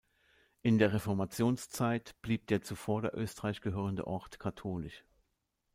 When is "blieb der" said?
2.23-2.63